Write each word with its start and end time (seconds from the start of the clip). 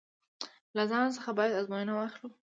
له 0.75 0.83
ځان 0.91 1.07
څخه 1.17 1.29
باید 1.37 1.57
ازموینه 1.59 1.93
واخلو. 1.95 2.29